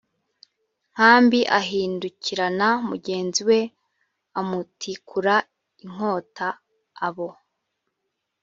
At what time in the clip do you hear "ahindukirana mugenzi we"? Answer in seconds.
1.59-3.59